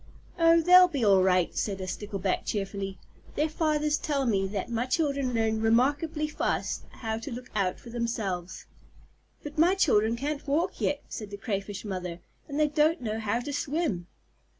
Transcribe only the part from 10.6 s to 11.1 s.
yet,"